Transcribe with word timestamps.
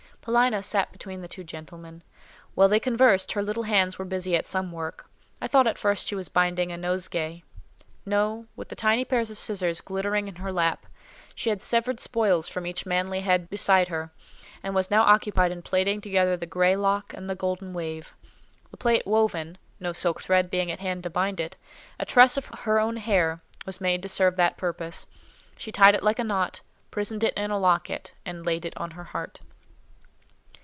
Paulina 0.23 0.61
sat 0.61 0.91
between 0.91 1.21
the 1.23 1.27
two 1.27 1.43
gentlemen: 1.43 2.03
while 2.53 2.69
they 2.69 2.79
conversed, 2.79 3.31
her 3.31 3.41
little 3.41 3.63
hands 3.63 3.97
were 3.97 4.05
busy 4.05 4.35
at 4.35 4.45
some 4.45 4.71
work; 4.71 5.09
I 5.41 5.47
thought 5.47 5.65
at 5.65 5.79
first 5.79 6.07
she 6.07 6.13
was 6.13 6.29
binding 6.29 6.71
a 6.71 6.77
nosegay. 6.77 7.41
No; 8.05 8.45
with 8.55 8.69
the 8.69 8.75
tiny 8.75 9.03
pair 9.03 9.21
of 9.21 9.35
scissors, 9.35 9.81
glittering 9.81 10.27
in 10.27 10.35
her 10.35 10.51
lap, 10.53 10.85
she 11.33 11.49
had 11.49 11.63
severed 11.63 11.99
spoils 11.99 12.47
from 12.47 12.67
each 12.67 12.85
manly 12.85 13.21
head 13.21 13.49
beside 13.49 13.87
her, 13.87 14.11
and 14.61 14.75
was 14.75 14.91
now 14.91 15.01
occupied 15.01 15.51
in 15.51 15.63
plaiting 15.63 15.99
together 16.01 16.37
the 16.37 16.45
grey 16.45 16.75
lock 16.75 17.15
and 17.15 17.27
the 17.27 17.33
golden 17.33 17.73
wave. 17.73 18.13
The 18.69 18.77
plait 18.77 19.07
woven—no 19.07 19.91
silk 19.91 20.21
thread 20.21 20.51
being 20.51 20.69
at 20.69 20.81
hand 20.81 21.01
to 21.01 21.09
bind 21.09 21.39
it—a 21.39 22.05
tress 22.05 22.37
of 22.37 22.45
her 22.45 22.79
own 22.79 22.97
hair 22.97 23.41
was 23.65 23.81
made 23.81 24.03
to 24.03 24.09
serve 24.09 24.35
that 24.35 24.55
purpose; 24.55 25.07
she 25.57 25.71
tied 25.71 25.95
it 25.95 26.03
like 26.03 26.19
a 26.19 26.23
knot, 26.23 26.61
prisoned 26.91 27.23
it 27.23 27.33
in 27.33 27.49
a 27.49 27.57
locket, 27.57 28.11
and 28.23 28.45
laid 28.45 28.65
it 28.65 28.77
on 28.77 28.91
her 28.91 29.05
heart. 29.05 29.39